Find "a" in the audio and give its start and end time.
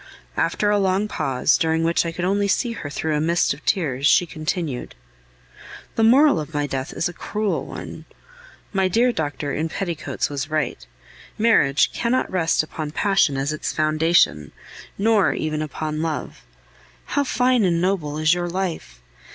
0.71-0.79, 3.15-3.21, 7.07-7.13